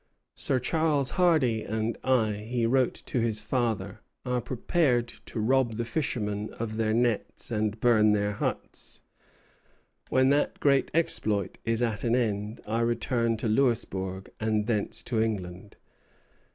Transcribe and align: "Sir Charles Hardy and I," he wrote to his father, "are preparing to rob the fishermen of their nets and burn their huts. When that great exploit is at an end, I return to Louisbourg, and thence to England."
"Sir 0.33 0.57
Charles 0.59 1.11
Hardy 1.11 1.61
and 1.61 1.95
I," 2.03 2.33
he 2.49 2.65
wrote 2.65 2.95
to 3.05 3.19
his 3.21 3.43
father, 3.43 4.01
"are 4.25 4.41
preparing 4.41 5.05
to 5.27 5.39
rob 5.39 5.75
the 5.77 5.85
fishermen 5.85 6.51
of 6.55 6.77
their 6.77 6.91
nets 6.91 7.51
and 7.51 7.79
burn 7.79 8.11
their 8.13 8.31
huts. 8.31 9.03
When 10.09 10.29
that 10.29 10.59
great 10.59 10.89
exploit 10.95 11.59
is 11.65 11.83
at 11.83 12.03
an 12.03 12.15
end, 12.15 12.61
I 12.65 12.79
return 12.79 13.37
to 13.37 13.47
Louisbourg, 13.47 14.31
and 14.39 14.65
thence 14.65 15.03
to 15.03 15.21
England." 15.21 15.77